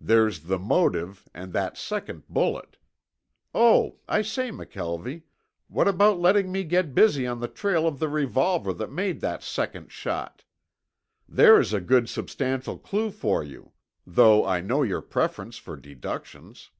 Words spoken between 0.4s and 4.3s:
the motive and that second bullet. Oh, I